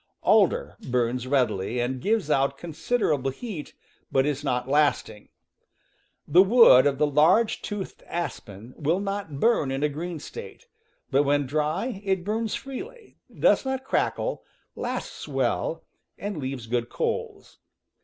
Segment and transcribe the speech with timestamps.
[0.23, 3.75] Alder burns readily and gives out considerable heat,
[4.11, 5.29] but is not lasting.
[6.27, 10.65] The wood of the large toothed aspen will not burn in a green state,
[11.11, 14.43] but when dry it burns freely, does not crackle,
[14.75, 15.83] lasts well,
[16.17, 17.59] and leaves good coals.